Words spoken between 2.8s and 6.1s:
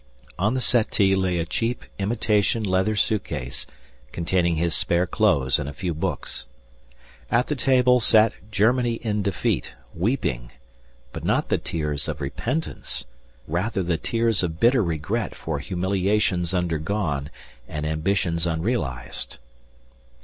suit case, containing his spare clothes and a few